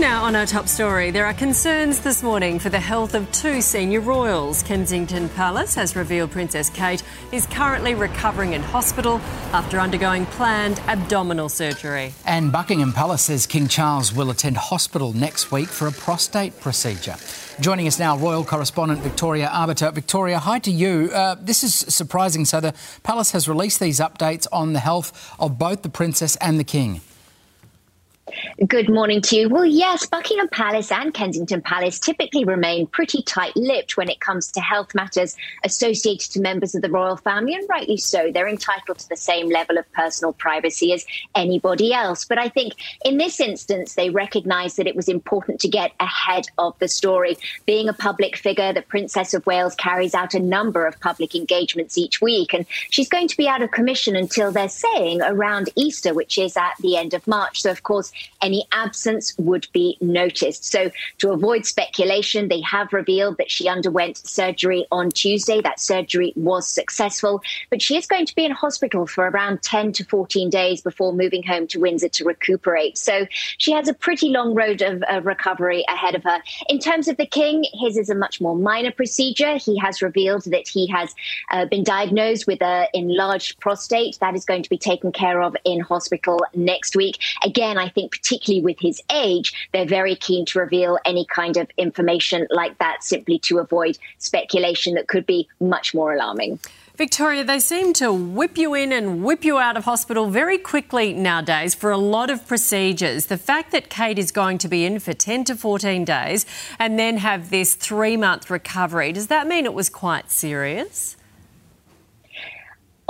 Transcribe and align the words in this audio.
Now, 0.00 0.24
on 0.24 0.34
our 0.34 0.46
top 0.46 0.66
story, 0.66 1.10
there 1.10 1.26
are 1.26 1.34
concerns 1.34 2.00
this 2.00 2.22
morning 2.22 2.58
for 2.58 2.70
the 2.70 2.80
health 2.80 3.14
of 3.14 3.30
two 3.32 3.60
senior 3.60 4.00
royals. 4.00 4.62
Kensington 4.62 5.28
Palace 5.28 5.74
has 5.74 5.94
revealed 5.94 6.30
Princess 6.30 6.70
Kate 6.70 7.02
is 7.32 7.46
currently 7.46 7.94
recovering 7.94 8.54
in 8.54 8.62
hospital 8.62 9.20
after 9.52 9.78
undergoing 9.78 10.24
planned 10.24 10.78
abdominal 10.86 11.50
surgery. 11.50 12.14
And 12.24 12.50
Buckingham 12.50 12.94
Palace 12.94 13.24
says 13.24 13.46
King 13.46 13.68
Charles 13.68 14.10
will 14.10 14.30
attend 14.30 14.56
hospital 14.56 15.12
next 15.12 15.52
week 15.52 15.68
for 15.68 15.86
a 15.86 15.92
prostate 15.92 16.58
procedure. 16.60 17.16
Joining 17.60 17.86
us 17.86 17.98
now, 17.98 18.16
royal 18.16 18.42
correspondent 18.42 19.02
Victoria 19.02 19.50
Arbiter. 19.52 19.90
Victoria, 19.90 20.38
hi 20.38 20.60
to 20.60 20.70
you. 20.70 21.10
Uh, 21.12 21.36
this 21.38 21.62
is 21.62 21.74
surprising. 21.74 22.46
So, 22.46 22.58
the 22.58 22.74
palace 23.02 23.32
has 23.32 23.46
released 23.46 23.80
these 23.80 24.00
updates 24.00 24.46
on 24.50 24.72
the 24.72 24.80
health 24.80 25.36
of 25.38 25.58
both 25.58 25.82
the 25.82 25.90
princess 25.90 26.36
and 26.36 26.58
the 26.58 26.64
king. 26.64 27.02
Good 28.66 28.88
morning 28.88 29.20
to 29.22 29.36
you. 29.36 29.48
Well, 29.48 29.64
yes, 29.64 30.06
Buckingham 30.06 30.48
Palace 30.48 30.92
and 30.92 31.12
Kensington 31.14 31.62
Palace 31.62 31.98
typically 31.98 32.44
remain 32.44 32.86
pretty 32.86 33.22
tight 33.22 33.56
lipped 33.56 33.96
when 33.96 34.08
it 34.08 34.20
comes 34.20 34.50
to 34.52 34.60
health 34.60 34.94
matters 34.94 35.36
associated 35.64 36.30
to 36.32 36.40
members 36.40 36.74
of 36.74 36.82
the 36.82 36.90
royal 36.90 37.16
family, 37.16 37.54
and 37.54 37.68
rightly 37.68 37.96
so. 37.96 38.30
They're 38.32 38.48
entitled 38.48 38.98
to 38.98 39.08
the 39.08 39.16
same 39.16 39.48
level 39.48 39.78
of 39.78 39.90
personal 39.92 40.32
privacy 40.32 40.92
as 40.92 41.04
anybody 41.34 41.92
else. 41.92 42.24
But 42.24 42.38
I 42.38 42.48
think 42.48 42.74
in 43.04 43.18
this 43.18 43.40
instance, 43.40 43.94
they 43.94 44.10
recognise 44.10 44.76
that 44.76 44.86
it 44.86 44.96
was 44.96 45.08
important 45.08 45.60
to 45.60 45.68
get 45.68 45.92
ahead 46.00 46.46
of 46.58 46.78
the 46.78 46.88
story. 46.88 47.36
Being 47.66 47.88
a 47.88 47.92
public 47.92 48.36
figure, 48.36 48.72
the 48.72 48.82
Princess 48.82 49.34
of 49.34 49.46
Wales 49.46 49.74
carries 49.74 50.14
out 50.14 50.34
a 50.34 50.40
number 50.40 50.86
of 50.86 51.00
public 51.00 51.34
engagements 51.34 51.98
each 51.98 52.20
week, 52.20 52.52
and 52.52 52.66
she's 52.90 53.08
going 53.08 53.28
to 53.28 53.36
be 53.36 53.48
out 53.48 53.62
of 53.62 53.70
commission 53.70 54.16
until 54.16 54.52
they're 54.52 54.68
saying 54.68 55.22
around 55.22 55.70
Easter, 55.76 56.14
which 56.14 56.38
is 56.38 56.56
at 56.56 56.74
the 56.80 56.96
end 56.96 57.14
of 57.14 57.26
March. 57.26 57.62
So, 57.62 57.70
of 57.70 57.82
course, 57.82 58.12
any 58.42 58.66
absence 58.72 59.34
would 59.38 59.68
be 59.72 59.96
noticed. 60.00 60.64
So, 60.64 60.90
to 61.18 61.30
avoid 61.30 61.66
speculation, 61.66 62.48
they 62.48 62.60
have 62.62 62.92
revealed 62.92 63.36
that 63.38 63.50
she 63.50 63.68
underwent 63.68 64.18
surgery 64.18 64.86
on 64.90 65.10
Tuesday. 65.10 65.60
That 65.60 65.80
surgery 65.80 66.32
was 66.36 66.66
successful, 66.66 67.42
but 67.70 67.82
she 67.82 67.96
is 67.96 68.06
going 68.06 68.26
to 68.26 68.34
be 68.34 68.44
in 68.44 68.52
hospital 68.52 69.06
for 69.06 69.28
around 69.28 69.62
10 69.62 69.92
to 69.92 70.04
14 70.04 70.50
days 70.50 70.82
before 70.82 71.12
moving 71.12 71.42
home 71.42 71.66
to 71.68 71.80
Windsor 71.80 72.08
to 72.08 72.24
recuperate. 72.24 72.98
So, 72.98 73.26
she 73.58 73.72
has 73.72 73.88
a 73.88 73.94
pretty 73.94 74.28
long 74.28 74.54
road 74.54 74.82
of, 74.82 75.02
of 75.08 75.26
recovery 75.26 75.84
ahead 75.88 76.14
of 76.14 76.24
her. 76.24 76.38
In 76.68 76.78
terms 76.78 77.08
of 77.08 77.16
the 77.16 77.26
King, 77.26 77.64
his 77.74 77.96
is 77.96 78.10
a 78.10 78.14
much 78.14 78.40
more 78.40 78.56
minor 78.56 78.92
procedure. 78.92 79.56
He 79.56 79.78
has 79.78 80.02
revealed 80.02 80.44
that 80.46 80.66
he 80.66 80.86
has 80.88 81.14
uh, 81.50 81.66
been 81.66 81.84
diagnosed 81.84 82.46
with 82.46 82.62
an 82.62 82.86
enlarged 82.94 83.60
prostate. 83.60 84.18
That 84.20 84.34
is 84.34 84.44
going 84.44 84.62
to 84.62 84.70
be 84.70 84.78
taken 84.78 85.12
care 85.12 85.42
of 85.42 85.56
in 85.64 85.80
hospital 85.80 86.40
next 86.54 86.96
week. 86.96 87.18
Again, 87.44 87.78
I 87.78 87.88
particularly 88.10 88.62
with 88.62 88.78
his 88.80 89.00
age, 89.10 89.68
they're 89.72 89.86
very 89.86 90.14
keen 90.14 90.44
to 90.46 90.58
reveal 90.58 90.98
any 91.04 91.26
kind 91.26 91.56
of 91.56 91.68
information 91.76 92.46
like 92.50 92.78
that 92.78 93.02
simply 93.02 93.38
to 93.40 93.58
avoid 93.58 93.98
speculation 94.18 94.94
that 94.94 95.08
could 95.08 95.26
be 95.26 95.48
much 95.60 95.94
more 95.94 96.12
alarming. 96.12 96.58
Victoria, 97.00 97.42
they 97.42 97.58
seem 97.58 97.94
to 97.94 98.12
whip 98.12 98.58
you 98.58 98.74
in 98.74 98.92
and 98.92 99.24
whip 99.24 99.42
you 99.42 99.58
out 99.58 99.74
of 99.74 99.86
hospital 99.86 100.26
very 100.26 100.58
quickly 100.58 101.14
nowadays 101.14 101.74
for 101.74 101.90
a 101.90 101.96
lot 101.96 102.28
of 102.28 102.46
procedures. 102.46 103.24
The 103.26 103.38
fact 103.38 103.72
that 103.72 103.88
Kate 103.88 104.18
is 104.18 104.30
going 104.30 104.58
to 104.58 104.68
be 104.68 104.84
in 104.84 104.98
for 104.98 105.14
10 105.14 105.44
to 105.44 105.56
14 105.56 106.04
days 106.04 106.44
and 106.78 106.98
then 106.98 107.16
have 107.16 107.48
this 107.48 107.72
three 107.72 108.18
month 108.18 108.50
recovery, 108.50 109.12
does 109.12 109.28
that 109.28 109.46
mean 109.46 109.64
it 109.64 109.72
was 109.72 109.88
quite 109.88 110.30
serious? 110.30 111.16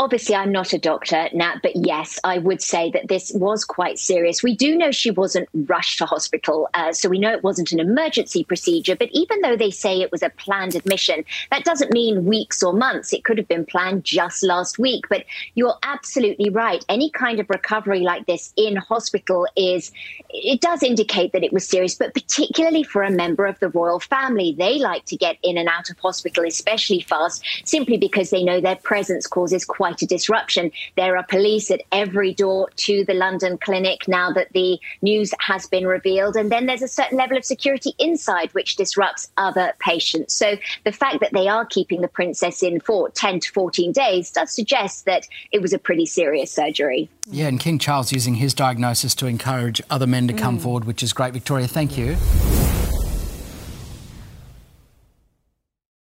Obviously, 0.00 0.34
I'm 0.34 0.50
not 0.50 0.72
a 0.72 0.78
doctor, 0.78 1.28
Nat, 1.34 1.56
but 1.62 1.72
yes, 1.76 2.18
I 2.24 2.38
would 2.38 2.62
say 2.62 2.90
that 2.92 3.08
this 3.08 3.32
was 3.34 3.66
quite 3.66 3.98
serious. 3.98 4.42
We 4.42 4.56
do 4.56 4.74
know 4.74 4.90
she 4.90 5.10
wasn't 5.10 5.46
rushed 5.52 5.98
to 5.98 6.06
hospital, 6.06 6.70
uh, 6.72 6.94
so 6.94 7.10
we 7.10 7.18
know 7.18 7.30
it 7.32 7.44
wasn't 7.44 7.70
an 7.70 7.80
emergency 7.80 8.42
procedure. 8.42 8.96
But 8.96 9.10
even 9.12 9.42
though 9.42 9.56
they 9.56 9.70
say 9.70 10.00
it 10.00 10.10
was 10.10 10.22
a 10.22 10.30
planned 10.30 10.74
admission, 10.74 11.22
that 11.50 11.64
doesn't 11.64 11.92
mean 11.92 12.24
weeks 12.24 12.62
or 12.62 12.72
months. 12.72 13.12
It 13.12 13.24
could 13.24 13.36
have 13.36 13.46
been 13.46 13.66
planned 13.66 14.04
just 14.04 14.42
last 14.42 14.78
week. 14.78 15.04
But 15.10 15.26
you're 15.54 15.76
absolutely 15.82 16.48
right. 16.48 16.82
Any 16.88 17.10
kind 17.10 17.38
of 17.38 17.50
recovery 17.50 18.00
like 18.00 18.24
this 18.24 18.54
in 18.56 18.76
hospital 18.76 19.46
is, 19.54 19.92
it 20.30 20.62
does 20.62 20.82
indicate 20.82 21.32
that 21.32 21.44
it 21.44 21.52
was 21.52 21.68
serious, 21.68 21.94
but 21.94 22.14
particularly 22.14 22.84
for 22.84 23.02
a 23.02 23.10
member 23.10 23.44
of 23.44 23.58
the 23.58 23.68
royal 23.68 24.00
family, 24.00 24.54
they 24.56 24.78
like 24.78 25.04
to 25.04 25.16
get 25.18 25.36
in 25.42 25.58
and 25.58 25.68
out 25.68 25.90
of 25.90 25.98
hospital, 25.98 26.46
especially 26.46 27.02
fast, 27.02 27.44
simply 27.64 27.98
because 27.98 28.30
they 28.30 28.42
know 28.42 28.62
their 28.62 28.76
presence 28.76 29.26
causes 29.26 29.66
quite 29.66 29.89
quite 29.90 30.02
a 30.02 30.06
disruption. 30.06 30.70
There 30.96 31.16
are 31.16 31.24
police 31.24 31.70
at 31.70 31.82
every 31.90 32.32
door 32.32 32.68
to 32.76 33.04
the 33.04 33.14
London 33.14 33.58
clinic 33.58 34.06
now 34.06 34.30
that 34.32 34.52
the 34.52 34.78
news 35.02 35.34
has 35.40 35.66
been 35.66 35.86
revealed. 35.86 36.36
And 36.36 36.50
then 36.50 36.66
there's 36.66 36.82
a 36.82 36.88
certain 36.88 37.18
level 37.18 37.36
of 37.36 37.44
security 37.44 37.92
inside, 37.98 38.52
which 38.52 38.76
disrupts 38.76 39.30
other 39.36 39.72
patients. 39.80 40.32
So 40.34 40.56
the 40.84 40.92
fact 40.92 41.20
that 41.20 41.32
they 41.32 41.48
are 41.48 41.64
keeping 41.64 42.02
the 42.02 42.08
princess 42.08 42.62
in 42.62 42.80
for 42.80 43.08
10 43.10 43.40
to 43.40 43.52
14 43.52 43.92
days 43.92 44.30
does 44.30 44.54
suggest 44.54 45.06
that 45.06 45.26
it 45.50 45.60
was 45.60 45.72
a 45.72 45.78
pretty 45.78 46.06
serious 46.06 46.52
surgery. 46.52 47.08
Yeah, 47.26 47.48
and 47.48 47.58
King 47.58 47.78
Charles 47.78 48.12
using 48.12 48.34
his 48.34 48.54
diagnosis 48.54 49.14
to 49.16 49.26
encourage 49.26 49.82
other 49.90 50.06
men 50.06 50.28
to 50.28 50.34
come 50.34 50.58
mm. 50.58 50.62
forward, 50.62 50.84
which 50.84 51.02
is 51.02 51.12
great. 51.12 51.32
Victoria, 51.32 51.66
thank 51.66 51.98
you. 51.98 52.16